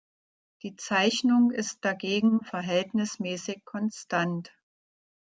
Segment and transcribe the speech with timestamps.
[0.63, 4.51] Die Zeichnung ist dagegen verhältnismäßig konstant.